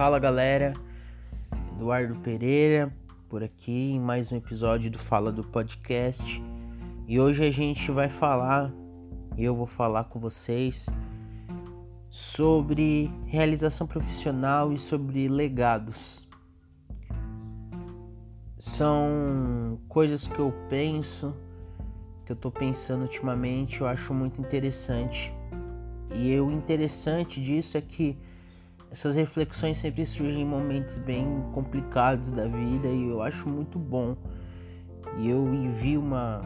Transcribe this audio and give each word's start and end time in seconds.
Fala 0.00 0.18
galera, 0.18 0.72
Eduardo 1.76 2.14
Pereira 2.20 2.90
por 3.28 3.44
aqui 3.44 3.90
em 3.90 4.00
mais 4.00 4.32
um 4.32 4.36
episódio 4.36 4.90
do 4.90 4.98
Fala 4.98 5.30
do 5.30 5.44
Podcast 5.44 6.42
e 7.06 7.20
hoje 7.20 7.46
a 7.46 7.50
gente 7.50 7.92
vai 7.92 8.08
falar, 8.08 8.72
eu 9.36 9.54
vou 9.54 9.66
falar 9.66 10.04
com 10.04 10.18
vocês 10.18 10.88
sobre 12.08 13.12
realização 13.26 13.86
profissional 13.86 14.72
e 14.72 14.78
sobre 14.78 15.28
legados. 15.28 16.26
São 18.56 19.78
coisas 19.86 20.26
que 20.26 20.38
eu 20.38 20.50
penso, 20.70 21.36
que 22.24 22.32
eu 22.32 22.36
tô 22.36 22.50
pensando 22.50 23.02
ultimamente, 23.02 23.82
eu 23.82 23.86
acho 23.86 24.14
muito 24.14 24.40
interessante. 24.40 25.30
E 26.14 26.40
o 26.40 26.50
interessante 26.50 27.38
disso 27.38 27.76
é 27.76 27.82
que 27.82 28.16
essas 28.90 29.14
reflexões 29.14 29.78
sempre 29.78 30.04
surgem 30.04 30.42
em 30.42 30.44
momentos 30.44 30.98
bem 30.98 31.24
complicados 31.52 32.32
da 32.32 32.46
vida 32.48 32.88
e 32.88 33.08
eu 33.08 33.22
acho 33.22 33.48
muito 33.48 33.78
bom. 33.78 34.16
E 35.18 35.28
eu 35.28 35.44
vi 35.72 35.96
uma, 35.96 36.42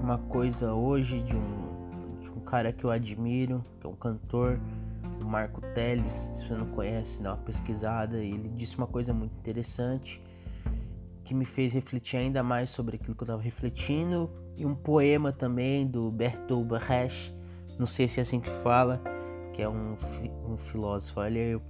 uma 0.00 0.16
coisa 0.16 0.72
hoje 0.72 1.20
de 1.20 1.36
um, 1.36 2.18
de 2.20 2.30
um 2.30 2.40
cara 2.40 2.72
que 2.72 2.82
eu 2.82 2.90
admiro, 2.90 3.62
que 3.78 3.86
é 3.86 3.90
um 3.90 3.94
cantor, 3.94 4.58
o 5.20 5.24
Marco 5.26 5.60
Teles. 5.74 6.30
Se 6.32 6.46
você 6.46 6.54
não 6.54 6.66
conhece, 6.68 7.22
dá 7.22 7.34
uma 7.34 7.42
pesquisada. 7.42 8.16
Ele 8.16 8.48
disse 8.48 8.78
uma 8.78 8.86
coisa 8.86 9.12
muito 9.12 9.36
interessante 9.38 10.22
que 11.24 11.34
me 11.34 11.44
fez 11.44 11.74
refletir 11.74 12.16
ainda 12.16 12.42
mais 12.42 12.70
sobre 12.70 12.96
aquilo 12.96 13.14
que 13.14 13.22
eu 13.22 13.26
estava 13.26 13.42
refletindo. 13.42 14.30
E 14.56 14.64
um 14.64 14.74
poema 14.74 15.30
também 15.30 15.86
do 15.86 16.10
Bertolt 16.10 16.66
Brecht, 16.66 17.34
não 17.78 17.86
sei 17.86 18.08
se 18.08 18.18
é 18.18 18.22
assim 18.22 18.40
que 18.40 18.50
fala 18.50 19.17
que 19.58 19.62
é 19.62 19.68
um, 19.68 19.96
um 20.48 20.56
filósofo, 20.56 21.18
olha 21.18 21.40
eu, 21.42 21.60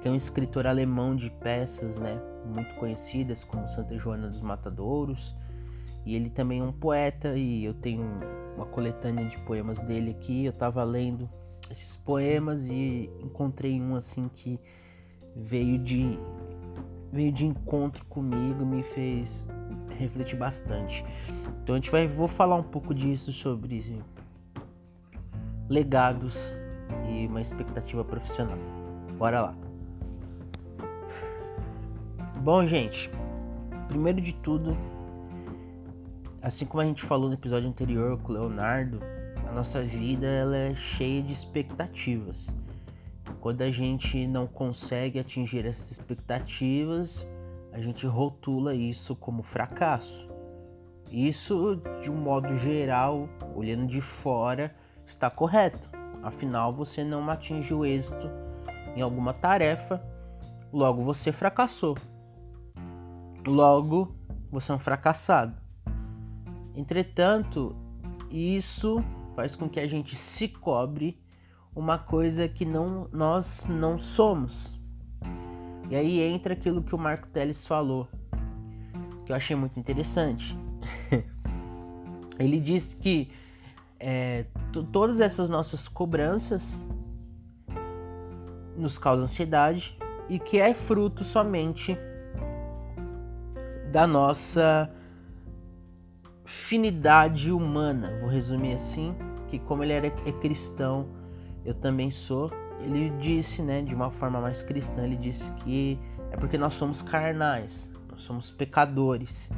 que 0.00 0.06
é 0.06 0.08
um 0.08 0.14
escritor 0.14 0.68
alemão 0.68 1.16
de 1.16 1.28
peças, 1.28 1.98
né, 1.98 2.16
muito 2.44 2.76
conhecidas 2.76 3.42
como 3.42 3.66
Santa 3.66 3.98
Joana 3.98 4.28
dos 4.28 4.40
Matadouros, 4.40 5.34
e 6.04 6.14
ele 6.14 6.30
também 6.30 6.60
é 6.60 6.62
um 6.62 6.70
poeta 6.70 7.36
e 7.36 7.64
eu 7.64 7.74
tenho 7.74 8.04
uma 8.54 8.66
coletânea 8.66 9.26
de 9.26 9.36
poemas 9.38 9.82
dele 9.82 10.12
aqui, 10.12 10.44
eu 10.44 10.52
estava 10.52 10.84
lendo 10.84 11.28
esses 11.68 11.96
poemas 11.96 12.68
e 12.68 13.10
encontrei 13.20 13.80
um 13.80 13.96
assim 13.96 14.28
que 14.28 14.60
veio 15.34 15.80
de 15.80 16.16
veio 17.10 17.32
de 17.32 17.46
encontro 17.46 18.04
comigo, 18.04 18.64
me 18.64 18.84
fez 18.84 19.44
refletir 19.98 20.38
bastante. 20.38 21.04
Então 21.64 21.74
a 21.74 21.78
gente 21.78 21.90
vai 21.90 22.06
vou 22.06 22.28
falar 22.28 22.54
um 22.54 22.62
pouco 22.62 22.94
disso 22.94 23.32
sobre 23.32 23.92
legados 25.68 26.54
e 27.08 27.26
uma 27.26 27.40
expectativa 27.40 28.04
profissional. 28.04 28.58
Bora 29.18 29.40
lá. 29.40 29.54
Bom, 32.36 32.66
gente, 32.66 33.10
primeiro 33.88 34.20
de 34.20 34.32
tudo, 34.34 34.76
assim 36.40 36.64
como 36.64 36.80
a 36.80 36.84
gente 36.84 37.02
falou 37.02 37.28
no 37.28 37.34
episódio 37.34 37.68
anterior 37.68 38.18
com 38.18 38.32
o 38.32 38.34
Leonardo, 38.34 39.00
a 39.48 39.52
nossa 39.52 39.80
vida 39.82 40.26
ela 40.26 40.56
é 40.56 40.74
cheia 40.74 41.22
de 41.22 41.32
expectativas. 41.32 42.54
Quando 43.40 43.62
a 43.62 43.70
gente 43.70 44.26
não 44.26 44.46
consegue 44.46 45.18
atingir 45.18 45.66
essas 45.66 45.92
expectativas, 45.92 47.26
a 47.72 47.80
gente 47.80 48.06
rotula 48.06 48.74
isso 48.74 49.14
como 49.16 49.42
fracasso. 49.42 50.28
Isso, 51.10 51.80
de 52.00 52.10
um 52.10 52.16
modo 52.16 52.56
geral, 52.56 53.28
olhando 53.54 53.86
de 53.86 54.00
fora, 54.00 54.74
está 55.04 55.30
correto. 55.30 55.90
Afinal, 56.22 56.72
você 56.72 57.04
não 57.04 57.28
atingiu 57.30 57.84
êxito 57.84 58.30
em 58.96 59.00
alguma 59.00 59.32
tarefa, 59.32 60.02
logo 60.72 61.02
você 61.02 61.30
fracassou. 61.32 61.96
Logo, 63.46 64.16
você 64.50 64.72
é 64.72 64.74
um 64.74 64.78
fracassado. 64.78 65.54
Entretanto, 66.74 67.76
isso 68.30 69.02
faz 69.34 69.54
com 69.54 69.68
que 69.68 69.78
a 69.78 69.86
gente 69.86 70.16
se 70.16 70.48
cobre 70.48 71.20
uma 71.74 71.98
coisa 71.98 72.48
que 72.48 72.64
não 72.64 73.08
nós 73.12 73.68
não 73.68 73.98
somos. 73.98 74.74
E 75.88 75.94
aí 75.94 76.20
entra 76.20 76.54
aquilo 76.54 76.82
que 76.82 76.94
o 76.94 76.98
Marco 76.98 77.28
Teles 77.28 77.66
falou, 77.66 78.08
que 79.24 79.30
eu 79.30 79.36
achei 79.36 79.54
muito 79.54 79.78
interessante. 79.78 80.58
Ele 82.38 82.58
disse 82.58 82.96
que 82.96 83.30
é, 84.00 84.46
todas 84.82 85.20
essas 85.20 85.50
nossas 85.50 85.88
cobranças 85.88 86.82
nos 88.76 88.98
causam 88.98 89.24
ansiedade 89.24 89.96
e 90.28 90.38
que 90.38 90.58
é 90.58 90.74
fruto 90.74 91.24
somente 91.24 91.96
da 93.90 94.06
nossa 94.06 94.90
finidade 96.44 97.50
humana. 97.50 98.16
Vou 98.20 98.28
resumir 98.28 98.74
assim, 98.74 99.14
que 99.48 99.58
como 99.58 99.82
ele 99.82 99.92
era 99.92 100.06
é 100.06 100.32
cristão, 100.40 101.08
eu 101.64 101.74
também 101.74 102.10
sou. 102.10 102.50
Ele 102.80 103.10
disse, 103.18 103.62
né, 103.62 103.82
de 103.82 103.94
uma 103.94 104.10
forma 104.10 104.40
mais 104.40 104.62
cristã, 104.62 105.04
ele 105.04 105.16
disse 105.16 105.50
que 105.52 105.98
é 106.30 106.36
porque 106.36 106.58
nós 106.58 106.74
somos 106.74 107.02
carnais, 107.02 107.88
nós 108.10 108.20
somos 108.22 108.50
pecadores. 108.50 109.50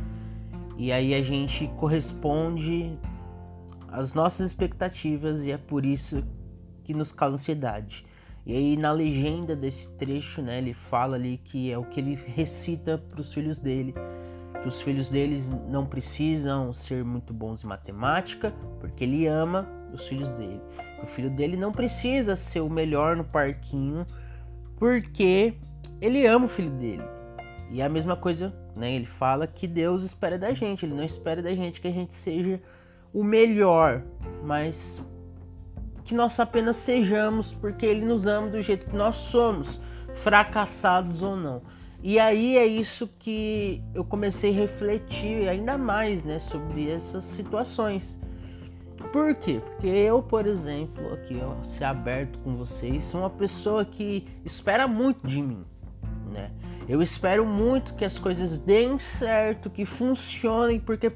E 0.76 0.92
aí 0.92 1.14
a 1.14 1.22
gente 1.22 1.66
corresponde 1.76 2.96
as 3.90 4.14
nossas 4.14 4.46
expectativas 4.46 5.44
e 5.44 5.52
é 5.52 5.58
por 5.58 5.84
isso 5.84 6.22
que 6.84 6.94
nos 6.94 7.12
causa 7.12 7.34
ansiedade. 7.34 8.04
E 8.46 8.54
aí 8.56 8.76
na 8.76 8.92
legenda 8.92 9.54
desse 9.54 9.88
trecho, 9.96 10.40
né, 10.40 10.58
ele 10.58 10.72
fala 10.72 11.16
ali 11.16 11.38
que 11.38 11.70
é 11.70 11.76
o 11.76 11.84
que 11.84 12.00
ele 12.00 12.14
recita 12.14 12.96
para 12.96 13.20
os 13.20 13.32
filhos 13.32 13.58
dele, 13.58 13.94
que 14.62 14.68
os 14.68 14.80
filhos 14.80 15.10
deles 15.10 15.50
não 15.68 15.84
precisam 15.84 16.72
ser 16.72 17.04
muito 17.04 17.32
bons 17.32 17.62
em 17.62 17.66
matemática, 17.66 18.54
porque 18.80 19.04
ele 19.04 19.26
ama 19.26 19.68
os 19.92 20.06
filhos 20.06 20.28
dele. 20.30 20.60
O 21.02 21.06
filho 21.06 21.30
dele 21.30 21.56
não 21.56 21.72
precisa 21.72 22.34
ser 22.36 22.60
o 22.60 22.70
melhor 22.70 23.16
no 23.16 23.24
parquinho, 23.24 24.06
porque 24.76 25.54
ele 26.00 26.26
ama 26.26 26.46
o 26.46 26.48
filho 26.48 26.70
dele. 26.70 27.04
E 27.70 27.80
é 27.80 27.84
a 27.84 27.88
mesma 27.88 28.16
coisa, 28.16 28.52
né? 28.74 28.92
Ele 28.92 29.04
fala 29.04 29.46
que 29.46 29.66
Deus 29.66 30.02
espera 30.02 30.38
da 30.38 30.52
gente, 30.54 30.86
ele 30.86 30.94
não 30.94 31.04
espera 31.04 31.42
da 31.42 31.54
gente 31.54 31.80
que 31.80 31.88
a 31.88 31.92
gente 31.92 32.14
seja 32.14 32.60
o 33.12 33.24
melhor, 33.24 34.02
mas 34.42 35.02
que 36.04 36.14
nós 36.14 36.38
apenas 36.40 36.76
sejamos 36.76 37.52
porque 37.52 37.84
Ele 37.84 38.04
nos 38.04 38.26
ama 38.26 38.48
do 38.48 38.62
jeito 38.62 38.86
que 38.86 38.96
nós 38.96 39.16
somos, 39.16 39.80
fracassados 40.14 41.22
ou 41.22 41.36
não. 41.36 41.62
E 42.02 42.18
aí 42.18 42.56
é 42.56 42.64
isso 42.64 43.10
que 43.18 43.82
eu 43.92 44.04
comecei 44.04 44.50
a 44.50 44.54
refletir 44.54 45.48
ainda 45.48 45.76
mais, 45.76 46.22
né, 46.22 46.38
sobre 46.38 46.88
essas 46.88 47.24
situações. 47.24 48.20
Por 49.12 49.34
quê? 49.34 49.60
Porque 49.64 49.86
eu, 49.86 50.22
por 50.22 50.46
exemplo, 50.46 51.12
aqui 51.12 51.40
ó, 51.42 51.62
ser 51.62 51.84
aberto 51.84 52.38
com 52.40 52.54
vocês, 52.54 53.04
sou 53.04 53.20
uma 53.20 53.30
pessoa 53.30 53.84
que 53.84 54.26
espera 54.44 54.86
muito 54.86 55.26
de 55.26 55.42
mim, 55.42 55.64
né? 56.30 56.50
Eu 56.88 57.02
espero 57.02 57.44
muito 57.44 57.94
que 57.94 58.04
as 58.04 58.18
coisas 58.18 58.58
deem 58.58 58.98
certo, 58.98 59.68
que 59.68 59.84
funcionem, 59.84 60.80
porque 60.80 61.12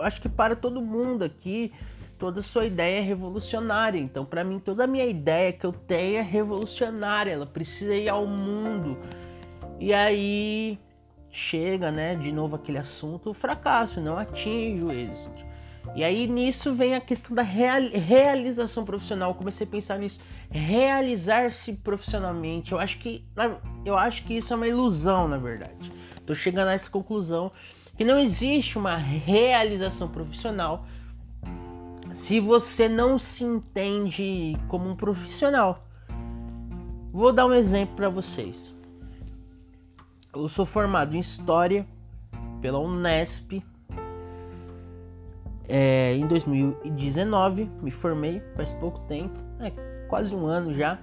acho 0.00 0.20
que 0.20 0.28
para 0.28 0.56
todo 0.56 0.80
mundo 0.80 1.24
aqui, 1.24 1.72
toda 2.18 2.42
sua 2.42 2.66
ideia 2.66 2.98
é 2.98 3.02
revolucionária. 3.02 3.98
Então, 3.98 4.24
para 4.24 4.42
mim, 4.42 4.58
toda 4.58 4.84
a 4.84 4.86
minha 4.86 5.06
ideia 5.06 5.52
que 5.52 5.64
eu 5.64 5.72
tenho 5.72 6.18
é 6.18 6.22
revolucionária. 6.22 7.32
Ela 7.32 7.46
precisa 7.46 7.94
ir 7.94 8.08
ao 8.08 8.26
mundo. 8.26 8.98
E 9.78 9.94
aí 9.94 10.78
chega, 11.30 11.92
né, 11.92 12.16
de 12.16 12.32
novo 12.32 12.56
aquele 12.56 12.78
assunto, 12.78 13.30
o 13.30 13.34
fracasso, 13.34 14.00
não 14.00 14.18
atinge 14.18 14.82
o 14.82 14.90
êxito. 14.90 15.46
E 15.94 16.04
aí 16.04 16.26
nisso 16.26 16.74
vem 16.74 16.94
a 16.94 17.00
questão 17.00 17.34
da 17.34 17.42
real, 17.42 17.80
realização 17.92 18.84
profissional. 18.84 19.30
Eu 19.30 19.34
comecei 19.34 19.66
a 19.66 19.70
pensar 19.70 19.98
nisso, 19.98 20.20
realizar-se 20.50 21.72
profissionalmente. 21.72 22.72
Eu 22.72 22.78
acho 22.78 22.98
que 22.98 23.24
eu 23.84 23.96
acho 23.96 24.24
que 24.24 24.36
isso 24.36 24.52
é 24.52 24.56
uma 24.56 24.68
ilusão, 24.68 25.28
na 25.28 25.38
verdade. 25.38 25.90
Tô 26.26 26.34
chegando 26.34 26.68
a 26.68 26.72
essa 26.72 26.90
conclusão 26.90 27.50
que 27.98 28.04
não 28.04 28.16
existe 28.16 28.78
uma 28.78 28.96
realização 28.96 30.06
profissional 30.08 30.86
se 32.14 32.38
você 32.38 32.88
não 32.88 33.18
se 33.18 33.42
entende 33.42 34.56
como 34.68 34.88
um 34.88 34.94
profissional. 34.94 35.84
Vou 37.12 37.32
dar 37.32 37.46
um 37.46 37.52
exemplo 37.52 37.96
para 37.96 38.08
vocês. 38.08 38.72
Eu 40.32 40.46
sou 40.46 40.64
formado 40.64 41.16
em 41.16 41.18
História 41.18 41.84
pela 42.62 42.78
Unesp. 42.78 43.64
É, 45.68 46.14
em 46.14 46.26
2019 46.26 47.68
me 47.82 47.90
formei, 47.90 48.40
faz 48.54 48.70
pouco 48.70 49.00
tempo, 49.00 49.38
é, 49.58 49.70
quase 50.06 50.32
um 50.36 50.46
ano 50.46 50.72
já. 50.72 51.00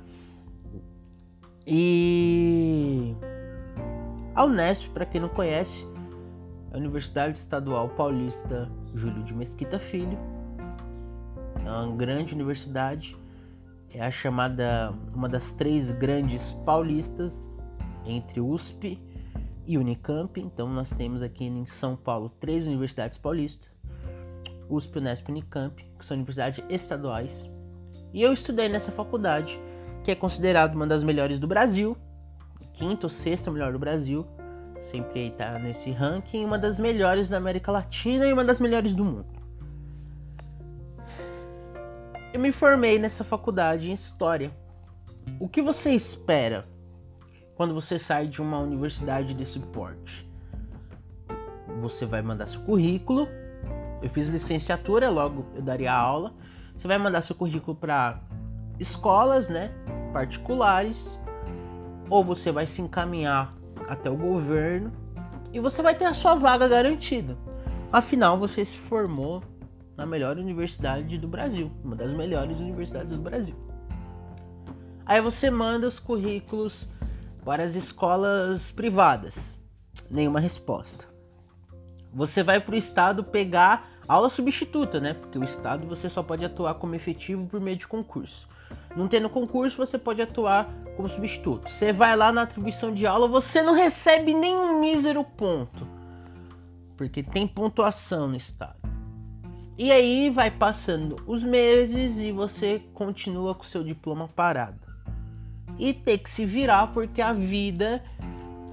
E 1.68 3.14
a 4.34 4.46
Unesp, 4.46 4.90
para 4.92 5.06
quem 5.06 5.20
não 5.20 5.30
conhece, 5.30 5.86
a 6.76 6.78
Universidade 6.78 7.38
Estadual 7.38 7.88
Paulista 7.88 8.70
Júlio 8.94 9.24
de 9.24 9.34
Mesquita 9.34 9.80
Filho. 9.80 10.18
É 11.66 11.72
uma 11.72 11.96
grande 11.96 12.34
universidade. 12.34 13.16
é 13.94 14.06
a 14.06 14.12
chamada 14.12 14.94
uma 15.14 15.30
das 15.30 15.54
três 15.54 15.94
grandes 15.94 16.52
paulistas 16.66 17.56
entre 18.06 18.42
USP 18.42 19.02
e 19.66 19.78
Unicamp. 19.78 20.38
Então 20.38 20.68
nós 20.68 20.90
temos 20.90 21.22
aqui 21.22 21.46
em 21.46 21.66
São 21.66 21.96
Paulo 21.96 22.28
três 22.42 22.68
universidades 22.68 23.18
paulistas: 23.18 23.72
USP, 24.70 24.98
Unesp 24.98 25.30
e 25.30 25.32
Unicamp, 25.32 25.82
que 25.98 26.06
são 26.06 26.16
universidades 26.16 26.62
estaduais. 26.70 27.50
E 28.14 28.22
eu 28.22 28.34
estudei 28.34 28.68
nessa 28.68 28.92
faculdade, 28.92 29.58
que 30.04 30.12
é 30.12 30.16
considerada 30.16 30.76
uma 30.76 30.86
das 30.86 31.06
melhores 31.06 31.40
do 31.40 31.48
Brasil, 31.48 31.96
quinta 32.74 33.06
ou 33.06 33.10
sexta 33.10 33.50
melhor 33.50 33.72
do 33.72 33.80
Brasil, 33.80 34.28
sempre 34.80 35.22
aí 35.22 35.32
tá 35.32 35.58
nesse 35.60 35.92
ranking, 35.92 36.46
uma 36.46 36.58
das 36.58 36.80
melhores 36.80 37.30
da 37.30 37.38
América 37.38 37.72
Latina 37.72 38.28
e 38.28 38.34
uma 38.34 38.44
das 38.44 38.60
melhores 38.60 38.94
do 38.94 39.04
mundo. 39.04 39.26
Eu 42.34 42.40
me 42.40 42.52
formei 42.52 43.00
nessa 43.00 43.24
faculdade 43.24 43.90
em 43.90 43.94
História. 43.94 44.52
O 45.40 45.48
que 45.48 45.62
você 45.62 45.92
espera 45.92 46.68
quando 47.56 47.74
você 47.74 47.98
sai 47.98 48.28
de 48.28 48.42
uma 48.42 48.60
universidade 48.60 49.34
desse 49.34 49.60
porte? 49.60 50.30
Você 51.80 52.06
vai 52.06 52.22
mandar 52.22 52.46
seu 52.46 52.62
currículo. 52.62 53.28
Eu 54.02 54.10
fiz 54.10 54.28
licenciatura, 54.28 55.10
logo 55.10 55.46
eu 55.56 55.62
daria 55.62 55.94
aula. 55.94 56.34
Você 56.78 56.88
vai 56.88 56.98
mandar 56.98 57.22
seu 57.22 57.36
currículo 57.36 57.76
para 57.76 58.22
escolas, 58.80 59.48
né, 59.48 59.72
particulares, 60.12 61.20
ou 62.10 62.24
você 62.24 62.52
vai 62.52 62.68
se 62.68 62.82
encaminhar 62.82 63.56
até 63.88 64.10
o 64.10 64.16
governo 64.16 64.92
e 65.54 65.60
você 65.60 65.82
vai 65.82 65.96
ter 65.96 66.06
a 66.06 66.14
sua 66.14 66.36
vaga 66.36 66.68
garantida. 66.68 67.38
Afinal, 67.92 68.38
você 68.38 68.66
se 68.66 68.78
formou 68.78 69.42
na 69.96 70.06
melhor 70.06 70.38
universidade 70.38 71.18
do 71.18 71.28
Brasil, 71.28 71.72
uma 71.84 71.96
das 71.96 72.12
melhores 72.12 72.60
universidades 72.60 73.16
do 73.16 73.22
Brasil. 73.22 73.56
Aí 75.06 75.22
você 75.22 75.50
manda 75.50 75.88
os 75.88 76.00
currículos 76.00 76.88
para 77.46 77.64
as 77.64 77.76
escolas 77.76 78.72
privadas. 78.72 79.58
Nenhuma 80.10 80.40
resposta. 80.40 81.08
Você 82.12 82.44
vai 82.44 82.60
para 82.60 82.74
o 82.74 82.78
estado 82.78 83.24
pegar 83.24 83.90
aula 84.08 84.30
substituta, 84.30 85.00
né? 85.00 85.14
Porque 85.14 85.38
o 85.38 85.44
estado 85.44 85.88
você 85.88 86.10
só 86.10 86.24
pode 86.24 86.44
atuar 86.44 86.76
como 86.76 86.96
efetivo 86.96 87.48
por 87.48 87.62
meio 87.62 87.78
de 87.78 87.88
concurso. 87.88 88.48
Não 88.96 89.08
tendo 89.08 89.30
concurso, 89.30 89.78
você 89.78 89.98
pode 89.98 90.22
atuar 90.22 90.70
como 90.96 91.10
substituto. 91.10 91.70
Você 91.70 91.92
vai 91.92 92.16
lá 92.16 92.32
na 92.32 92.44
atribuição 92.44 92.94
de 92.94 93.06
aula, 93.06 93.28
você 93.28 93.62
não 93.62 93.74
recebe 93.74 94.34
nenhum 94.34 94.80
mísero 94.80 95.24
ponto. 95.24 95.88
Porque 96.98 97.22
tem 97.22 97.48
pontuação 97.48 98.28
no 98.28 98.36
estado. 98.36 98.80
E 99.78 99.92
aí 99.92 100.30
vai 100.30 100.50
passando 100.50 101.18
os 101.28 101.44
meses 101.44 102.20
e 102.20 102.32
você 102.32 102.82
continua 102.94 103.54
com 103.54 103.64
seu 103.64 103.84
diploma 103.84 104.28
parado. 104.34 104.80
E 105.78 105.94
tem 105.94 106.18
que 106.18 106.30
se 106.30 106.46
virar 106.46 106.88
porque 106.88 107.22
a 107.22 107.34
vida 107.34 108.02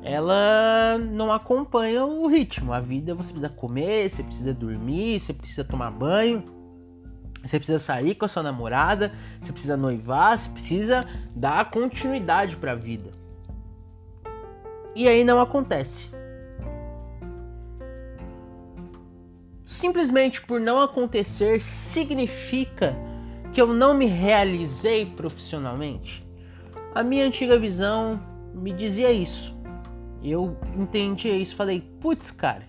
ela 0.04 0.98
não 0.98 1.32
acompanha 1.32 2.04
o 2.04 2.28
ritmo. 2.28 2.72
A 2.72 2.78
vida 2.78 3.14
você 3.14 3.32
precisa 3.32 3.48
comer, 3.48 4.08
você 4.08 4.22
precisa 4.22 4.54
dormir, 4.54 5.18
você 5.18 5.32
precisa 5.32 5.64
tomar 5.64 5.90
banho, 5.90 6.44
você 7.44 7.58
precisa 7.58 7.78
sair 7.78 8.14
com 8.14 8.24
a 8.24 8.28
sua 8.28 8.42
namorada, 8.42 9.12
você 9.40 9.52
precisa 9.52 9.76
noivar, 9.76 10.38
você 10.38 10.48
precisa 10.48 11.04
dar 11.34 11.70
continuidade 11.70 12.56
para 12.56 12.72
a 12.72 12.76
vida. 12.76 13.10
E 14.94 15.08
aí 15.08 15.24
não 15.24 15.40
acontece. 15.40 16.10
simplesmente 19.82 20.40
por 20.42 20.60
não 20.60 20.80
acontecer 20.80 21.60
significa 21.60 22.94
que 23.52 23.60
eu 23.60 23.74
não 23.74 23.94
me 23.94 24.06
realizei 24.06 25.04
profissionalmente? 25.04 26.24
A 26.94 27.02
minha 27.02 27.26
antiga 27.26 27.58
visão 27.58 28.22
me 28.54 28.72
dizia 28.72 29.10
isso. 29.10 29.56
Eu 30.22 30.56
entendia 30.78 31.36
isso, 31.36 31.56
falei, 31.56 31.80
putz, 32.00 32.30
cara, 32.30 32.68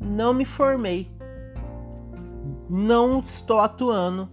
não 0.00 0.32
me 0.32 0.44
formei, 0.44 1.10
não 2.68 3.20
estou 3.20 3.58
atuando, 3.58 4.28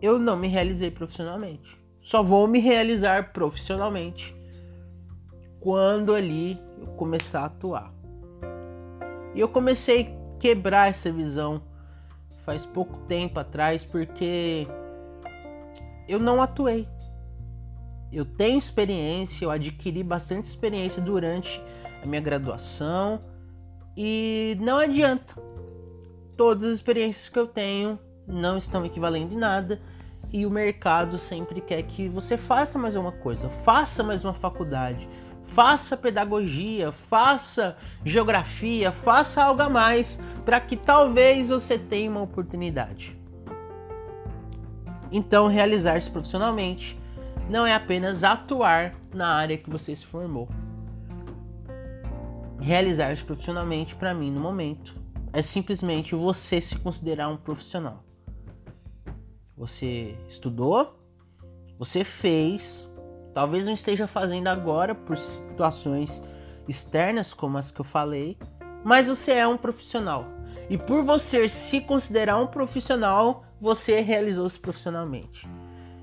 eu 0.00 0.18
não 0.18 0.36
me 0.36 0.48
realizei 0.48 0.90
profissionalmente. 0.90 1.78
Só 2.00 2.22
vou 2.22 2.46
me 2.46 2.58
realizar 2.58 3.32
profissionalmente 3.32 4.34
quando 5.60 6.14
ali 6.14 6.60
eu 6.78 6.86
começar 6.88 7.40
a 7.40 7.46
atuar. 7.46 7.92
E 9.34 9.40
eu 9.40 9.48
comecei 9.48 10.14
quebrar 10.38 10.90
essa 10.90 11.10
visão 11.10 11.62
faz 12.44 12.64
pouco 12.64 12.96
tempo 13.08 13.40
atrás, 13.40 13.84
porque 13.84 14.68
eu 16.08 16.20
não 16.20 16.40
atuei. 16.40 16.88
Eu 18.12 18.24
tenho 18.24 18.56
experiência, 18.56 19.44
eu 19.44 19.50
adquiri 19.50 20.04
bastante 20.04 20.44
experiência 20.44 21.02
durante 21.02 21.60
a 22.02 22.06
minha 22.06 22.20
graduação 22.20 23.18
e 23.96 24.56
não 24.60 24.78
adianta. 24.78 25.34
Todas 26.36 26.64
as 26.64 26.74
experiências 26.74 27.28
que 27.30 27.38
eu 27.38 27.46
tenho 27.46 27.98
não 28.26 28.58
estão 28.58 28.84
equivalendo 28.84 29.32
em 29.32 29.38
nada 29.38 29.80
e 30.30 30.44
o 30.44 30.50
mercado 30.50 31.16
sempre 31.16 31.60
quer 31.60 31.82
que 31.82 32.08
você 32.08 32.36
faça 32.36 32.78
mais 32.78 32.94
uma 32.94 33.12
coisa, 33.12 33.48
faça 33.48 34.02
mais 34.02 34.22
uma 34.22 34.34
faculdade, 34.34 35.08
faça 35.44 35.96
pedagogia, 35.96 36.92
faça 36.92 37.76
geografia, 38.04 38.92
faça 38.92 39.42
algo 39.42 39.62
a 39.62 39.70
mais 39.70 40.20
para 40.44 40.60
que 40.60 40.76
talvez 40.76 41.48
você 41.48 41.78
tenha 41.78 42.10
uma 42.10 42.22
oportunidade. 42.22 43.16
Então, 45.10 45.46
realizar-se 45.46 46.10
profissionalmente 46.10 46.98
não 47.48 47.64
é 47.64 47.74
apenas 47.74 48.24
atuar 48.24 48.92
na 49.14 49.28
área 49.28 49.56
que 49.56 49.70
você 49.70 49.94
se 49.94 50.04
formou. 50.04 50.48
Realizar-se 52.60 53.24
profissionalmente, 53.24 53.94
para 53.94 54.12
mim, 54.12 54.30
no 54.30 54.40
momento, 54.40 55.05
é 55.36 55.42
simplesmente 55.42 56.14
você 56.14 56.60
se 56.60 56.76
considerar 56.76 57.28
um 57.28 57.36
profissional. 57.36 58.02
Você 59.56 60.16
estudou, 60.28 60.98
você 61.78 62.04
fez, 62.04 62.88
Talvez 63.36 63.66
não 63.66 63.74
esteja 63.74 64.06
fazendo 64.06 64.48
agora 64.48 64.94
por 64.94 65.18
situações 65.18 66.22
externas 66.66 67.34
como 67.34 67.58
as 67.58 67.70
que 67.70 67.78
eu 67.78 67.84
falei, 67.84 68.38
mas 68.82 69.08
você 69.08 69.32
é 69.32 69.46
um 69.46 69.58
profissional. 69.58 70.24
E 70.70 70.78
por 70.78 71.04
você 71.04 71.46
se 71.46 71.82
considerar 71.82 72.38
um 72.38 72.46
profissional, 72.46 73.44
você 73.60 74.00
realizou-se 74.00 74.58
profissionalmente. 74.58 75.46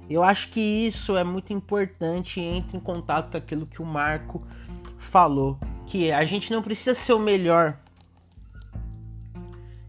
Eu 0.08 0.22
acho 0.22 0.50
que 0.50 0.60
isso 0.60 1.18
é 1.18 1.24
muito 1.24 1.52
importante 1.52 2.40
e 2.40 2.44
entra 2.44 2.78
em 2.78 2.80
contato 2.80 3.32
com 3.32 3.38
aquilo 3.38 3.66
que 3.66 3.82
o 3.82 3.86
Marco 3.86 4.46
falou, 5.00 5.58
que 5.88 6.12
a 6.12 6.24
gente 6.26 6.52
não 6.54 6.62
precisa 6.62 6.94
ser 6.94 7.14
o 7.14 7.20
melhor. 7.20 7.80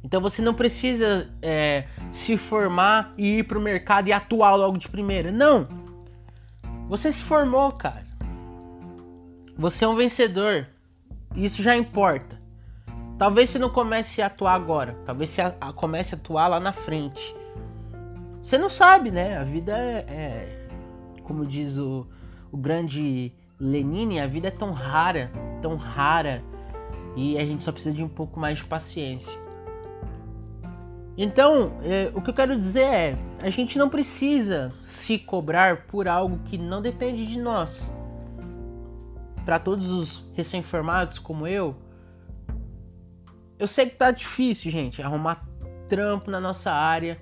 Então 0.05 0.21
você 0.21 0.43
não 0.43 0.53
precisa 0.53 1.31
é, 1.41 1.85
se 2.13 2.37
formar 2.37 3.15
e 3.17 3.39
ir 3.39 3.45
para 3.45 3.59
o 3.59 3.61
mercado 3.61 4.09
e 4.09 4.13
atuar 4.13 4.55
logo 4.55 4.77
de 4.77 4.87
primeira. 4.87 5.33
Não. 5.33 5.65
Você 6.89 7.11
se 7.11 7.25
formou, 7.25 7.73
cara. 7.73 8.07
Você 9.57 9.87
é 9.87 9.89
um 9.89 9.97
vencedor. 9.97 10.67
Isso 11.35 11.63
já 11.63 11.75
importa. 11.75 12.39
Talvez 13.17 13.49
você 13.49 13.59
não 13.59 13.71
comece 13.71 14.21
a 14.21 14.27
atuar 14.27 14.55
agora. 14.55 14.95
Talvez 15.07 15.31
você 15.31 15.41
a, 15.41 15.55
a 15.59 15.73
comece 15.73 16.15
a 16.15 16.19
atuar 16.19 16.49
lá 16.49 16.61
na 16.61 16.73
frente. 16.73 17.35
Você 18.43 18.59
não 18.59 18.69
sabe, 18.69 19.11
né? 19.11 19.39
A 19.39 19.43
vida 19.43 19.73
é, 19.73 20.05
é 20.07 20.69
como 21.23 21.47
diz 21.47 21.79
o, 21.79 22.07
o 22.53 22.57
grande 22.59 23.33
Lenine, 23.59 24.21
a 24.21 24.27
vida 24.27 24.49
é 24.49 24.51
tão 24.51 24.73
rara, 24.73 25.33
tão 25.63 25.77
rara, 25.77 26.43
e 27.17 27.39
a 27.39 27.45
gente 27.45 27.65
só 27.65 27.73
precisa 27.73 27.95
de 27.95 28.03
um 28.03 28.09
pouco 28.09 28.39
mais 28.39 28.59
de 28.59 28.65
paciência. 28.65 29.44
Então, 31.17 31.79
é, 31.83 32.11
o 32.15 32.21
que 32.21 32.31
eu 32.31 32.35
quero 32.35 32.59
dizer 32.59 32.83
é: 32.83 33.19
a 33.41 33.51
gente 33.51 33.79
não 33.79 33.89
precisa 33.89 34.73
se 34.83 35.19
cobrar 35.19 35.87
por 35.87 36.09
algo 36.09 36.41
que 36.45 36.59
não 36.59 36.83
depende 36.83 37.25
de 37.27 37.39
nós. 37.39 37.95
Para 39.45 39.59
todos 39.59 39.91
os 39.91 40.25
recém-formados 40.35 41.19
como 41.19 41.47
eu, 41.47 41.77
eu 43.59 43.69
sei 43.69 43.87
que 43.87 43.97
tá 43.97 44.11
difícil, 44.11 44.71
gente, 44.73 45.03
arrumar 45.03 45.47
trampo 45.89 46.31
na 46.31 46.41
nossa 46.41 46.73
área. 46.73 47.21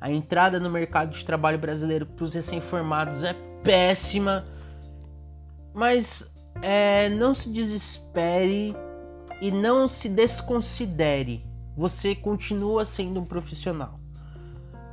A 0.00 0.10
entrada 0.10 0.58
no 0.58 0.68
mercado 0.68 1.12
de 1.12 1.24
trabalho 1.24 1.58
brasileiro 1.58 2.04
para 2.04 2.24
os 2.24 2.34
recém-formados 2.34 3.22
é 3.22 3.34
péssima. 3.62 4.44
Mas 5.72 6.30
é, 6.60 7.08
não 7.08 7.32
se 7.32 7.48
desespere 7.48 8.76
e 9.40 9.50
não 9.50 9.88
se 9.88 10.08
desconsidere 10.08 11.51
você 11.76 12.14
continua 12.14 12.84
sendo 12.84 13.20
um 13.20 13.24
profissional. 13.24 13.94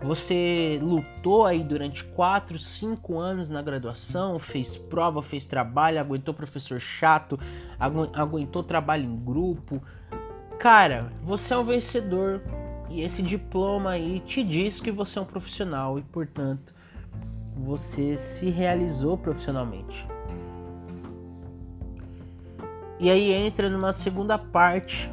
Você 0.01 0.79
lutou 0.81 1.45
aí 1.45 1.61
durante 1.61 2.05
4, 2.05 2.57
5 2.57 3.19
anos 3.19 3.49
na 3.49 3.61
graduação, 3.61 4.39
fez 4.39 4.77
prova, 4.77 5.21
fez 5.21 5.45
trabalho, 5.45 5.99
aguentou 5.99 6.33
professor 6.33 6.79
chato, 6.79 7.37
agu 7.77 8.09
aguentou 8.13 8.63
trabalho 8.63 9.03
em 9.03 9.15
grupo. 9.17 9.81
Cara, 10.57 11.11
você 11.21 11.53
é 11.53 11.57
um 11.57 11.65
vencedor 11.65 12.41
e 12.89 13.01
esse 13.01 13.21
diploma 13.21 13.91
aí 13.91 14.21
te 14.21 14.41
diz 14.41 14.79
que 14.79 14.91
você 14.91 15.19
é 15.19 15.21
um 15.21 15.25
profissional 15.25 15.99
e, 15.99 16.01
portanto, 16.01 16.73
você 17.53 18.15
se 18.15 18.49
realizou 18.49 19.17
profissionalmente. 19.17 20.07
E 22.99 23.09
aí 23.09 23.31
entra 23.31 23.69
numa 23.69 23.93
segunda 23.93 24.37
parte, 24.37 25.11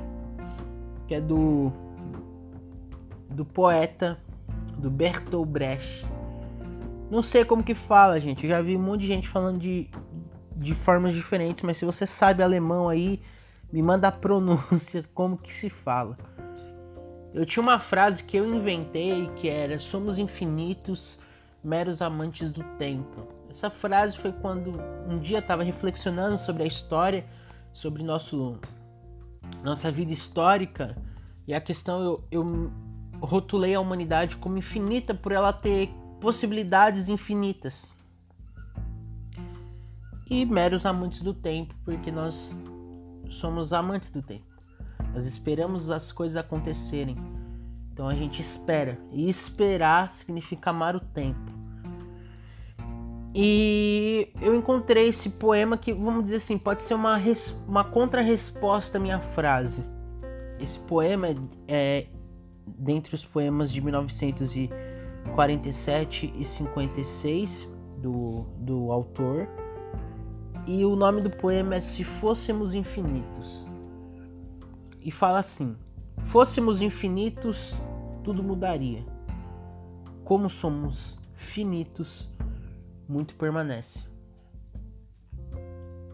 que 1.07 1.15
é 1.15 1.21
do 1.21 1.73
do 3.31 3.45
poeta 3.45 4.19
do 4.79 4.91
Bertolt 4.91 5.49
Brecht. 5.49 6.07
Não 7.11 7.23
sei 7.23 7.45
como 7.45 7.63
que 7.63 7.75
fala, 7.75 8.19
gente. 8.19 8.45
Eu 8.45 8.51
já 8.51 8.61
vi 8.61 8.77
um 8.77 8.83
monte 8.83 9.03
de 9.03 9.07
gente 9.07 9.29
falando 9.29 9.59
de, 9.59 9.89
de 10.57 10.75
formas 10.75 11.15
diferentes, 11.15 11.63
mas 11.63 11.77
se 11.77 11.85
você 11.85 12.07
sabe 12.07 12.43
alemão 12.43 12.89
aí, 12.89 13.21
me 13.73 13.83
manda 13.83 14.09
a 14.09 14.13
pronúncia, 14.13 15.05
como 15.15 15.37
que 15.37 15.53
se 15.53 15.69
fala. 15.69 16.17
Eu 17.33 17.45
tinha 17.45 17.63
uma 17.63 17.79
frase 17.79 18.25
que 18.25 18.37
eu 18.37 18.47
inventei 18.47 19.31
que 19.37 19.49
era: 19.49 19.79
Somos 19.79 20.19
infinitos, 20.19 21.19
meros 21.63 22.01
amantes 22.01 22.51
do 22.51 22.63
tempo. 22.79 23.27
Essa 23.51 23.71
frase 23.71 24.17
foi 24.17 24.33
quando 24.33 24.73
um 25.09 25.19
dia 25.19 25.39
estava 25.39 25.63
reflexionando 25.63 26.39
sobre 26.39 26.63
a 26.63 26.67
história, 26.67 27.25
sobre 27.73 28.03
nosso, 28.03 28.59
nossa 29.67 29.91
vida 29.91 30.13
histórica, 30.13 30.97
e 31.45 31.53
a 31.53 31.61
questão 31.61 32.01
eu, 32.01 32.25
eu 32.31 32.71
rotulei 33.21 33.75
a 33.75 33.81
humanidade 33.81 34.37
como 34.37 34.57
infinita 34.57 35.13
por 35.13 35.33
ela 35.33 35.53
ter 35.53 35.91
possibilidades 36.21 37.09
infinitas. 37.09 37.93
E 40.31 40.45
meros 40.47 40.87
amantes 40.87 41.21
do 41.21 41.35
tempo, 41.35 41.75
porque 41.85 42.13
nós 42.13 42.55
somos 43.29 43.73
amantes 43.73 44.11
do 44.11 44.23
tempo. 44.23 44.47
Nós 45.13 45.27
esperamos 45.27 45.91
as 45.91 46.13
coisas 46.13 46.37
acontecerem. 46.37 47.17
Então 47.93 48.09
a 48.09 48.15
gente 48.15 48.41
espera. 48.41 49.01
E 49.11 49.29
esperar 49.29 50.11
significa 50.11 50.71
amar 50.71 50.95
o 50.95 51.01
tempo. 51.01 51.56
E 53.39 54.33
eu 54.41 54.57
encontrei 54.57 55.09
esse 55.09 55.29
poema 55.29 55.77
que, 55.77 55.93
vamos 55.93 56.25
dizer 56.25 56.37
assim, 56.37 56.57
pode 56.57 56.81
ser 56.81 56.95
uma, 56.95 57.21
uma 57.69 57.85
contra-resposta 57.85 58.97
à 58.97 59.01
minha 59.01 59.21
frase. 59.21 59.85
Esse 60.59 60.79
poema 60.79 61.29
é, 61.29 61.37
é 61.69 62.07
dentre 62.67 63.15
os 63.15 63.27
poemas 63.27 63.71
de 63.71 63.83
1947 63.83 66.33
e 66.35 66.43
56 66.43 67.69
do, 67.99 68.47
do 68.57 68.91
autor. 68.91 69.47
E 70.67 70.83
o 70.87 70.97
nome 70.97 71.21
do 71.21 71.29
poema 71.29 71.75
é 71.75 71.81
Se 71.81 72.05
Fôssemos 72.05 72.73
Infinitos. 72.73 73.69
E 74.99 75.11
fala 75.11 75.41
assim: 75.41 75.77
Fôssemos 76.23 76.81
infinitos, 76.81 77.79
tudo 78.25 78.43
mudaria. 78.43 79.05
Como 80.25 80.49
somos 80.49 81.19
finitos, 81.35 82.31
muito 83.09 83.35
permanece. 83.35 84.05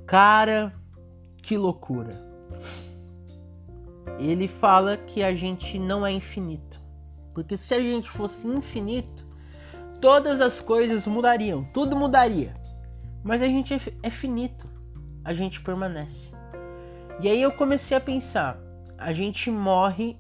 Cara, 0.07 0.75
que 1.43 1.57
loucura! 1.57 2.33
ele 4.19 4.47
fala 4.47 4.97
que 4.97 5.23
a 5.23 5.35
gente 5.35 5.79
não 5.79 6.07
é 6.07 6.13
infinito. 6.13 6.81
Porque 7.35 7.57
se 7.57 7.75
a 7.75 7.81
gente 7.81 8.11
fosse 8.11 8.47
infinito, 8.47 9.27
todas 10.01 10.41
as 10.41 10.61
coisas 10.61 11.07
mudariam, 11.07 11.65
tudo 11.73 11.97
mudaria. 11.97 12.55
Mas 13.25 13.41
a 13.41 13.47
gente 13.47 13.75
é 14.03 14.11
finito, 14.11 14.69
a 15.25 15.33
gente 15.33 15.61
permanece. 15.61 16.35
E 17.21 17.29
aí 17.29 17.41
eu 17.41 17.53
comecei 17.53 17.97
a 17.97 18.01
pensar: 18.01 18.59
a 18.99 19.13
gente 19.13 19.51
morre, 19.51 20.17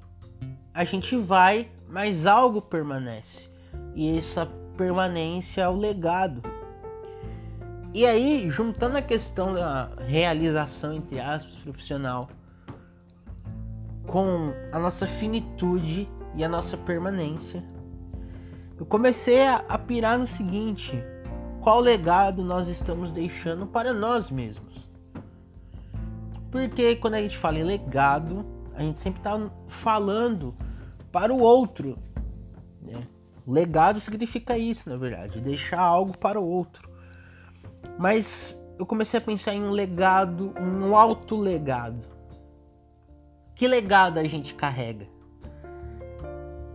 a 0.72 0.84
gente 0.84 1.16
vai, 1.16 1.70
mas 1.88 2.26
algo 2.26 2.62
permanece. 2.62 3.50
E 3.94 4.16
essa 4.16 4.46
permanência 4.76 5.62
é 5.62 5.68
o 5.68 5.76
legado. 5.76 6.42
E 7.94 8.06
aí, 8.06 8.48
juntando 8.48 8.96
a 8.96 9.02
questão 9.02 9.52
da 9.52 9.90
realização, 9.98 10.94
entre 10.94 11.20
aspas, 11.20 11.54
profissional 11.56 12.28
com 14.06 14.52
a 14.72 14.78
nossa 14.78 15.06
finitude 15.06 16.08
e 16.34 16.42
a 16.42 16.48
nossa 16.48 16.76
permanência. 16.76 17.62
Eu 18.78 18.86
comecei 18.86 19.46
a, 19.46 19.56
a 19.68 19.76
pirar 19.76 20.18
no 20.18 20.26
seguinte: 20.26 21.02
qual 21.60 21.80
legado 21.80 22.42
nós 22.42 22.66
estamos 22.68 23.12
deixando 23.12 23.66
para 23.66 23.92
nós 23.92 24.30
mesmos? 24.30 24.88
Porque 26.50 26.96
quando 26.96 27.14
a 27.14 27.20
gente 27.20 27.36
fala 27.36 27.58
em 27.58 27.64
legado, 27.64 28.44
a 28.74 28.82
gente 28.82 29.00
sempre 29.00 29.20
está 29.20 29.38
falando 29.68 30.54
para 31.10 31.32
o 31.32 31.38
outro. 31.38 31.98
Né? 32.80 33.06
Legado 33.46 34.00
significa 34.00 34.56
isso, 34.56 34.88
na 34.88 34.96
verdade, 34.96 35.40
deixar 35.40 35.80
algo 35.80 36.16
para 36.16 36.40
o 36.40 36.46
outro. 36.46 36.91
Mas 37.98 38.60
eu 38.78 38.86
comecei 38.86 39.18
a 39.18 39.22
pensar 39.22 39.54
em 39.54 39.62
um 39.62 39.70
legado, 39.70 40.54
um 40.58 40.96
alto 40.96 41.36
legado. 41.36 42.06
Que 43.54 43.68
legado 43.68 44.18
a 44.18 44.24
gente 44.24 44.54
carrega? 44.54 45.06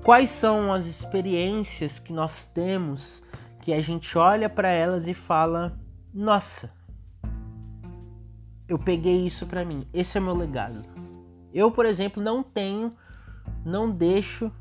Quais 0.04 0.30
são 0.30 0.72
as 0.72 0.86
experiências 0.86 2.00
que 2.00 2.14
nós 2.14 2.46
temos 2.46 3.22
que 3.62 3.74
a 3.74 3.82
gente 3.82 4.18
olha 4.18 4.50
para 4.50 4.70
elas 4.70 5.08
e 5.08 5.14
fala: 5.14 5.78
"Nossa, 6.14 6.72
eu 8.70 8.80
peguei 8.80 9.26
isso 9.26 9.46
para 9.46 9.66
mim. 9.66 9.86
Esse 9.94 10.18
é 10.18 10.22
meu 10.22 10.36
legado". 10.36 10.80
Eu, 11.54 11.72
por 11.72 11.86
exemplo, 11.86 12.24
não 12.24 12.42
tenho, 12.42 12.96
não 13.66 13.90
deixo 13.90 14.52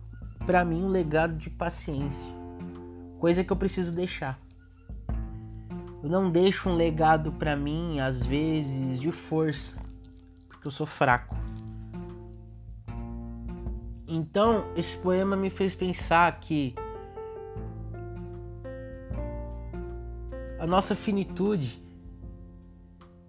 para 0.46 0.64
mim 0.64 0.82
um 0.82 0.88
legado 0.88 1.36
de 1.36 1.50
paciência. 1.50 2.26
Coisa 3.18 3.44
que 3.44 3.52
eu 3.52 3.56
preciso 3.56 3.92
deixar. 3.92 4.38
Eu 6.06 6.10
não 6.10 6.30
deixo 6.30 6.68
um 6.68 6.76
legado 6.76 7.32
para 7.32 7.56
mim, 7.56 7.98
às 7.98 8.24
vezes, 8.24 9.00
de 9.00 9.10
força, 9.10 9.76
porque 10.46 10.68
eu 10.68 10.70
sou 10.70 10.86
fraco. 10.86 11.34
Então, 14.06 14.66
esse 14.76 14.96
poema 14.98 15.34
me 15.34 15.50
fez 15.50 15.74
pensar 15.74 16.38
que 16.38 16.76
a 20.60 20.64
nossa 20.64 20.94
finitude 20.94 21.82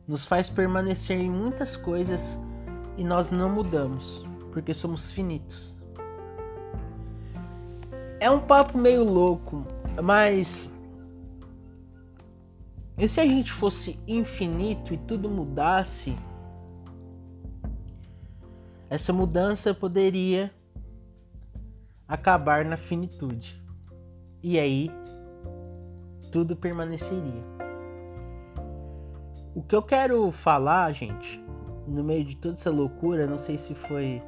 nos 0.08 0.28
faz 0.28 0.48
permanecer 0.48 1.20
em 1.20 1.32
muitas 1.32 1.76
coisas 1.76 2.38
e 2.96 3.04
nós 3.04 3.32
não 3.32 3.50
mudamos, 3.50 4.24
porque 4.54 4.72
somos 4.72 5.12
finitos. 5.12 5.80
É 8.20 8.30
um 8.30 8.40
papo 8.40 8.78
meio 8.78 9.04
louco, 9.04 9.66
mas 10.04 10.72
e 12.98 13.08
se 13.08 13.20
a 13.20 13.26
gente 13.26 13.52
fosse 13.52 14.00
infinito 14.08 14.92
e 14.92 14.98
tudo 14.98 15.30
mudasse? 15.30 16.16
Essa 18.90 19.14
mudança 19.14 19.72
poderia 19.72 20.52
acabar 22.08 22.66
na 22.66 22.76
finitude. 22.76 23.62
E 24.42 24.58
aí 24.58 24.90
tudo 26.32 26.56
permaneceria. 26.56 27.44
O 29.54 29.62
que 29.62 29.76
eu 29.76 29.84
quero 29.84 30.32
falar, 30.32 30.92
gente, 30.92 31.40
no 31.88 32.04
meio 32.04 32.26
de 32.26 32.36
toda 32.36 32.56
essa 32.56 32.72
loucura, 32.72 33.28
não 33.28 33.38
sei 33.38 33.58
se 33.58 33.76
foi 33.76 34.24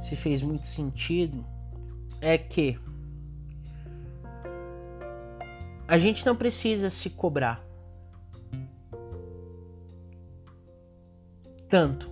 se 0.00 0.16
fez 0.16 0.42
muito 0.42 0.66
sentido, 0.66 1.44
é 2.20 2.36
que 2.36 2.78
a 5.86 5.96
gente 5.96 6.26
não 6.26 6.34
precisa 6.34 6.90
se 6.90 7.08
cobrar 7.08 7.73
tanto. 11.74 12.08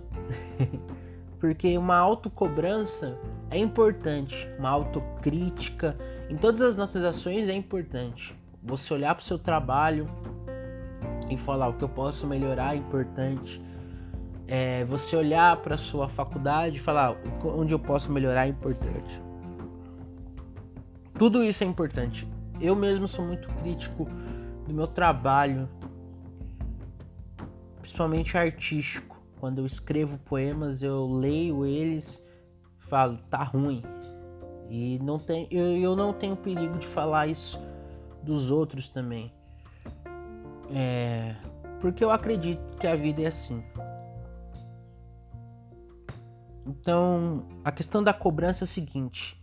Porque 1.39 1.77
uma 1.77 1.95
autocobrança 1.95 3.17
é 3.49 3.57
importante, 3.57 4.45
uma 4.59 4.69
autocrítica 4.69 5.95
em 6.29 6.35
todas 6.35 6.61
as 6.61 6.75
nossas 6.75 7.01
ações 7.05 7.47
é 7.47 7.53
importante. 7.53 8.37
Você 8.61 8.93
olhar 8.93 9.15
para 9.15 9.21
o 9.21 9.23
seu 9.23 9.39
trabalho 9.39 10.09
e 11.29 11.37
falar 11.37 11.69
o 11.69 11.75
que 11.75 11.83
eu 11.83 11.87
posso 11.87 12.27
melhorar 12.27 12.75
é 12.75 12.77
importante. 12.77 13.61
É, 14.49 14.83
você 14.83 15.15
olhar 15.15 15.55
para 15.57 15.75
a 15.75 15.77
sua 15.77 16.09
faculdade 16.09 16.75
e 16.75 16.79
falar 16.79 17.15
onde 17.45 17.73
eu 17.73 17.79
posso 17.79 18.11
melhorar 18.11 18.47
é 18.47 18.49
importante. 18.49 19.21
Tudo 21.13 21.41
isso 21.41 21.63
é 21.63 21.67
importante. 21.67 22.27
Eu 22.59 22.75
mesmo 22.75 23.07
sou 23.07 23.23
muito 23.25 23.47
crítico 23.61 24.09
do 24.67 24.73
meu 24.73 24.87
trabalho, 24.87 25.69
principalmente 27.79 28.37
artístico. 28.37 29.12
Quando 29.43 29.57
eu 29.57 29.65
escrevo 29.65 30.17
poemas, 30.19 30.81
eu 30.81 31.05
leio 31.05 31.65
eles 31.65 32.23
falo, 32.87 33.17
tá 33.29 33.43
ruim. 33.43 33.83
E 34.69 34.97
não 34.99 35.19
tem, 35.19 35.49
eu, 35.51 35.75
eu 35.75 35.97
não 35.97 36.13
tenho 36.13 36.33
perigo 36.37 36.79
de 36.79 36.87
falar 36.87 37.27
isso 37.27 37.59
dos 38.23 38.49
outros 38.49 38.87
também. 38.87 39.33
É, 40.73 41.35
porque 41.81 42.05
eu 42.05 42.09
acredito 42.09 42.77
que 42.77 42.87
a 42.87 42.95
vida 42.95 43.21
é 43.21 43.25
assim. 43.25 43.61
Então, 46.65 47.45
a 47.65 47.71
questão 47.73 48.01
da 48.01 48.13
cobrança 48.13 48.63
é 48.63 48.65
o 48.65 48.67
seguinte: 48.69 49.37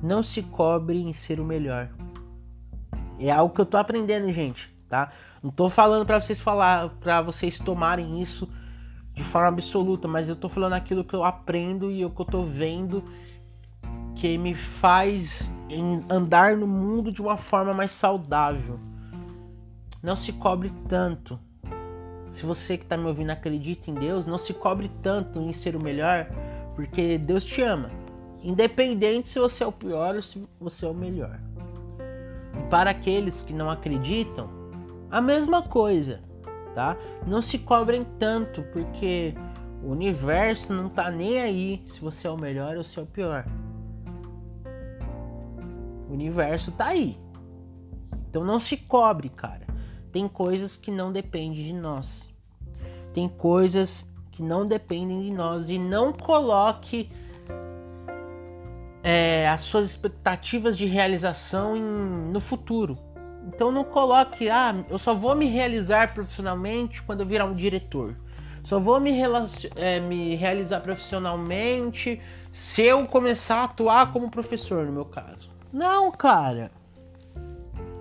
não 0.00 0.22
se 0.22 0.40
cobre 0.40 1.02
em 1.02 1.12
ser 1.12 1.40
o 1.40 1.44
melhor. 1.44 1.90
É 3.18 3.32
algo 3.32 3.52
que 3.52 3.60
eu 3.60 3.66
tô 3.66 3.76
aprendendo, 3.76 4.30
gente, 4.30 4.72
tá? 4.88 5.10
Não 5.42 5.50
tô 5.50 5.68
falando 5.68 6.06
para 6.06 6.20
vocês 6.20 6.40
falar, 6.40 6.90
para 7.00 7.20
vocês 7.22 7.58
tomarem 7.58 8.22
isso 8.22 8.48
de 9.16 9.24
forma 9.24 9.48
absoluta, 9.48 10.06
mas 10.06 10.28
eu 10.28 10.36
tô 10.36 10.46
falando 10.46 10.74
aquilo 10.74 11.02
que 11.02 11.14
eu 11.14 11.24
aprendo 11.24 11.90
e 11.90 12.04
o 12.04 12.10
que 12.10 12.20
eu 12.20 12.26
tô 12.26 12.44
vendo 12.44 13.02
que 14.14 14.36
me 14.36 14.54
faz 14.54 15.52
andar 16.10 16.54
no 16.54 16.66
mundo 16.66 17.10
de 17.10 17.22
uma 17.22 17.38
forma 17.38 17.72
mais 17.72 17.92
saudável. 17.92 18.78
Não 20.02 20.14
se 20.14 20.34
cobre 20.34 20.70
tanto. 20.86 21.40
Se 22.30 22.44
você 22.44 22.76
que 22.76 22.84
está 22.84 22.96
me 22.96 23.06
ouvindo 23.06 23.30
acredita 23.30 23.90
em 23.90 23.94
Deus, 23.94 24.26
não 24.26 24.36
se 24.36 24.52
cobre 24.52 24.90
tanto 25.02 25.40
em 25.40 25.52
ser 25.52 25.74
o 25.74 25.82
melhor, 25.82 26.26
porque 26.74 27.16
Deus 27.16 27.42
te 27.42 27.62
ama. 27.62 27.88
Independente 28.42 29.30
se 29.30 29.38
você 29.38 29.64
é 29.64 29.66
o 29.66 29.72
pior 29.72 30.16
ou 30.16 30.22
se 30.22 30.46
você 30.60 30.84
é 30.84 30.90
o 30.90 30.94
melhor. 30.94 31.40
E 32.54 32.68
para 32.68 32.90
aqueles 32.90 33.40
que 33.40 33.54
não 33.54 33.70
acreditam, 33.70 34.50
a 35.10 35.22
mesma 35.22 35.62
coisa, 35.62 36.20
tá? 36.76 36.94
Não 37.26 37.40
se 37.40 37.58
cobrem 37.58 38.02
tanto, 38.18 38.62
porque 38.64 39.34
o 39.82 39.90
universo 39.90 40.74
não 40.74 40.90
tá 40.90 41.10
nem 41.10 41.40
aí 41.40 41.82
se 41.86 41.98
você 41.98 42.28
é 42.28 42.30
o 42.30 42.38
melhor 42.38 42.76
ou 42.76 42.84
se 42.84 42.98
é 42.98 43.02
o 43.02 43.06
pior. 43.06 43.46
O 46.06 46.12
universo 46.12 46.70
tá 46.70 46.88
aí. 46.88 47.18
Então 48.28 48.44
não 48.44 48.60
se 48.60 48.76
cobre, 48.76 49.30
cara. 49.30 49.66
Tem 50.12 50.28
coisas 50.28 50.76
que 50.76 50.90
não 50.90 51.10
dependem 51.10 51.64
de 51.64 51.72
nós. 51.72 52.30
Tem 53.14 53.26
coisas 53.26 54.06
que 54.30 54.42
não 54.42 54.66
dependem 54.66 55.22
de 55.22 55.32
nós. 55.32 55.70
E 55.70 55.78
não 55.78 56.12
coloque 56.12 57.10
é, 59.02 59.48
as 59.48 59.62
suas 59.62 59.86
expectativas 59.86 60.76
de 60.76 60.84
realização 60.84 61.74
em, 61.74 62.30
no 62.30 62.38
futuro. 62.38 62.98
Então 63.46 63.70
não 63.70 63.84
coloque, 63.84 64.50
ah, 64.50 64.74
eu 64.90 64.98
só 64.98 65.14
vou 65.14 65.34
me 65.36 65.46
realizar 65.46 66.12
profissionalmente 66.12 67.00
quando 67.02 67.20
eu 67.20 67.26
virar 67.26 67.44
um 67.44 67.54
diretor. 67.54 68.16
Só 68.62 68.80
vou 68.80 68.98
me, 68.98 69.12
é, 69.76 70.00
me 70.00 70.34
realizar 70.34 70.80
profissionalmente 70.80 72.20
se 72.50 72.82
eu 72.82 73.06
começar 73.06 73.58
a 73.58 73.64
atuar 73.64 74.12
como 74.12 74.28
professor, 74.28 74.84
no 74.84 74.92
meu 74.92 75.04
caso. 75.04 75.48
Não, 75.72 76.10
cara. 76.10 76.72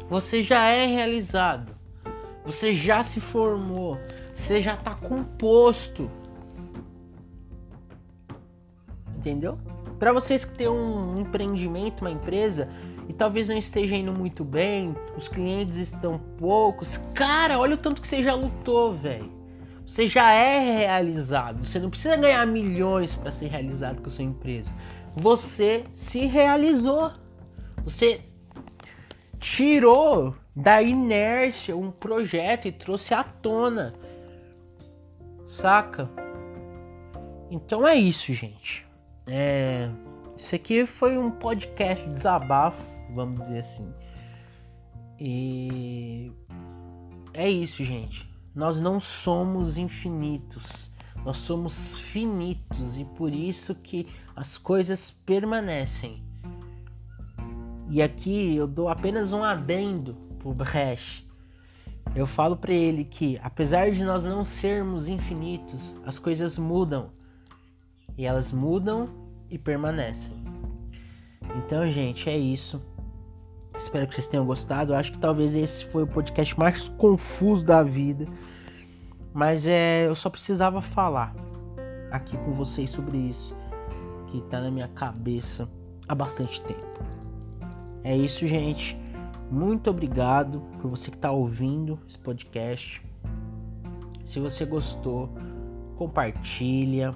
Você 0.10 0.42
já 0.42 0.68
é 0.70 0.88
realizado. 0.88 1.76
Você 2.44 2.74
já 2.74 3.04
se 3.04 3.22
formou. 3.22 4.00
Você 4.34 4.60
já 4.60 4.74
está 4.74 4.96
composto. 4.96 6.10
Entendeu? 9.16 9.60
Para 10.00 10.12
vocês 10.12 10.44
que 10.44 10.54
têm 10.54 10.68
um 10.68 11.22
empreendimento, 11.22 12.02
uma 12.02 12.12
empresa 12.12 12.68
e 13.08 13.14
talvez 13.14 13.50
não 13.50 13.58
esteja 13.58 13.96
indo 13.96 14.18
muito 14.18 14.44
bem, 14.44 14.96
os 15.18 15.28
clientes 15.28 15.78
estão 15.78 16.20
poucos, 16.38 16.98
cara, 17.14 17.60
olha 17.60 17.76
o 17.76 17.78
tanto 17.78 18.02
que 18.02 18.08
você 18.08 18.24
já 18.24 18.34
lutou, 18.34 18.94
velho. 18.94 19.32
Você 19.86 20.08
já 20.08 20.32
é 20.32 20.78
realizado. 20.78 21.64
Você 21.64 21.78
não 21.80 21.92
precisa 21.92 22.18
ganhar 22.18 22.46
milhões 22.48 23.14
para 23.16 23.32
ser 23.32 23.48
realizado 23.48 24.02
com 24.02 24.08
a 24.08 24.12
sua 24.12 24.24
empresa. 24.24 24.74
Você 25.16 25.84
se 25.92 26.26
realizou. 26.26 27.12
Você 27.84 28.22
tirou 29.40 30.36
da 30.56 30.82
inércia 30.82 31.78
um 31.78 31.92
projeto 31.92 32.68
e 32.68 32.72
trouxe 32.72 33.14
à 33.14 33.24
tona. 33.24 33.94
Saca? 35.46 36.10
Então 37.52 37.88
é 37.88 37.96
isso, 37.96 38.34
gente. 38.34 38.88
É, 39.28 39.88
isso 40.36 40.56
aqui 40.56 40.86
foi 40.86 41.18
um 41.18 41.30
podcast 41.30 42.08
desabafo, 42.10 42.92
vamos 43.16 43.40
dizer 43.40 43.60
assim. 43.60 43.92
E 45.20 46.32
é 47.34 47.50
isso, 47.50 47.84
gente. 47.84 48.30
Nós 48.54 48.80
não 48.80 49.00
somos 49.00 49.78
infinitos. 49.78 50.92
Nós 51.24 51.38
somos 51.38 51.98
finitos 51.98 52.98
e 52.98 53.04
por 53.04 53.34
isso 53.34 53.74
que 53.74 54.08
as 54.36 54.58
coisas 54.58 55.10
permanecem. 55.10 56.24
E 57.90 58.02
aqui 58.02 58.56
eu 58.56 58.68
dou 58.68 58.90
apenas 58.90 59.34
um 59.34 59.44
adendo 59.44 60.14
pro 60.38 60.54
Brecht. 60.54 61.26
Eu 62.16 62.28
falo 62.28 62.56
para 62.56 62.74
ele 62.74 63.04
que, 63.04 63.40
apesar 63.44 63.92
de 63.92 64.04
nós 64.04 64.24
não 64.24 64.44
sermos 64.46 65.08
infinitos, 65.08 66.00
as 66.06 66.20
coisas 66.20 66.58
mudam. 66.58 67.10
E 68.18 68.26
elas 68.26 68.52
mudam 68.52 69.10
e 69.50 69.58
permanecem. 69.58 70.34
Então, 71.58 71.88
gente, 71.88 72.30
é 72.30 72.38
isso. 72.38 72.82
Espero 73.78 74.08
que 74.08 74.16
vocês 74.16 74.28
tenham 74.28 74.46
gostado. 74.46 74.94
Eu 74.94 74.98
acho 74.98 75.12
que 75.12 75.18
talvez 75.18 75.56
esse 75.56 75.86
foi 75.86 76.04
o 76.04 76.08
podcast 76.08 76.58
mais 76.58 76.90
confuso 76.90 77.66
da 77.66 77.84
vida. 77.84 78.28
Mas 79.34 79.68
é, 79.68 80.08
eu 80.08 80.16
só 80.16 80.30
precisava 80.30 80.82
falar 80.82 81.36
aqui 82.10 82.38
com 82.38 82.52
vocês 82.52 82.90
sobre 82.90 83.18
isso 83.18 83.56
que 84.28 84.42
tá 84.42 84.62
na 84.62 84.72
minha 84.72 84.88
cabeça 84.88 85.70
há 86.08 86.16
bastante 86.16 86.62
tempo. 86.62 87.04
É 88.04 88.16
isso, 88.16 88.46
gente. 88.48 88.98
Muito 89.50 89.90
obrigado 89.90 90.62
por 90.82 90.90
você 90.90 91.12
que 91.12 91.18
está 91.18 91.32
ouvindo 91.32 92.00
esse 92.08 92.18
podcast. 92.18 93.02
Se 94.24 94.40
você 94.40 94.66
gostou, 94.66 95.30
compartilha, 95.98 97.14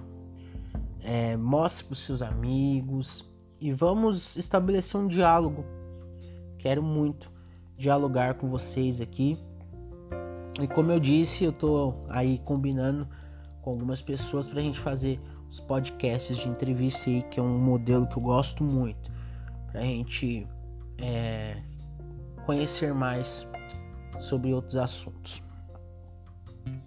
é, 1.02 1.36
mostre 1.36 1.86
para 1.86 1.94
os 1.94 2.00
seus 2.00 2.22
amigos 2.22 3.26
e 3.60 3.72
vamos 3.72 4.36
estabelecer 4.36 5.00
um 5.00 5.08
diálogo. 5.08 5.66
Quero 6.60 6.84
muito 6.84 7.32
dialogar 7.78 8.36
com 8.36 8.50
vocês 8.50 9.02
aqui. 9.02 9.38
E 10.62 10.68
como 10.68 10.92
eu 10.92 11.00
disse, 11.00 11.46
eu 11.46 11.54
tô 11.54 11.94
aí 12.10 12.38
combinando 12.40 13.08
com 13.62 13.72
algumas 13.72 14.02
pessoas 14.02 14.48
para 14.48 14.60
a 14.60 14.64
gente 14.64 14.80
fazer 14.80 15.20
os 15.48 15.60
podcasts 15.62 16.38
de 16.38 16.48
entrevista 16.48 17.10
aí, 17.10 17.24
que 17.24 17.40
é 17.40 17.44
um 17.44 17.58
modelo 17.58 18.06
que 18.08 18.18
eu 18.18 18.22
gosto 18.22 18.64
muito. 18.64 19.10
Pra 19.72 19.82
gente 19.82 20.46
é, 20.98 21.58
conhecer 22.46 22.94
mais 22.94 23.48
sobre 24.20 24.54
outros 24.54 24.76
assuntos. 24.76 25.42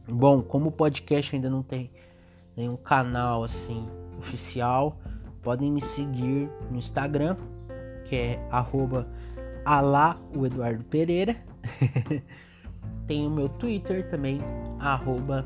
Bom, 0.06 0.42
como 0.42 0.68
o 0.68 0.72
podcast 0.72 1.34
ainda 1.34 1.48
não 1.48 1.62
tem 1.62 1.90
nenhum 2.54 2.76
canal 2.76 3.44
assim 3.44 3.88
oficial, 4.18 5.00
podem 5.42 5.72
me 5.72 5.80
seguir 5.80 6.50
no 6.70 6.76
Instagram, 6.76 7.36
que 8.04 8.14
é 8.14 8.48
arroba 8.50 9.08
alá 9.64 10.18
o 10.36 10.46
Eduardo 10.46 10.84
Pereira. 10.84 11.36
tem 13.06 13.26
o 13.26 13.30
meu 13.30 13.48
Twitter 13.48 14.08
também, 14.08 14.40
arroba 14.78 15.44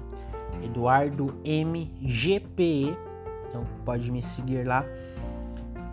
EduardoMGPE. 0.62 2.96
Então 3.48 3.64
pode 3.85 4.11
me 4.11 4.22
seguir 4.22 4.66
lá. 4.66 4.85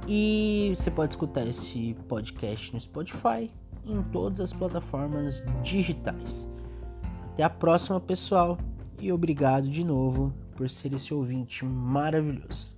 E 0.07 0.73
você 0.75 0.91
pode 0.91 1.13
escutar 1.13 1.47
esse 1.47 1.95
podcast 2.07 2.73
no 2.73 2.79
Spotify, 2.79 3.49
em 3.85 4.01
todas 4.03 4.39
as 4.41 4.53
plataformas 4.53 5.43
digitais. 5.61 6.49
Até 7.31 7.43
a 7.43 7.49
próxima, 7.49 7.99
pessoal, 7.99 8.57
e 8.99 9.11
obrigado 9.11 9.69
de 9.69 9.83
novo 9.83 10.33
por 10.55 10.69
ser 10.69 10.93
esse 10.93 11.13
ouvinte 11.13 11.65
maravilhoso. 11.65 12.72